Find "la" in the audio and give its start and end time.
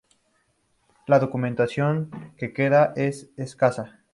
1.05-1.19